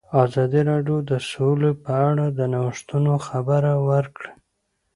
ازادي 0.23 0.61
راډیو 0.71 0.97
د 1.09 1.11
سوله 1.29 1.71
په 1.83 1.91
اړه 2.09 2.25
د 2.37 2.39
نوښتونو 2.53 3.13
خبر 3.27 3.63
ورکړی. 3.89 4.31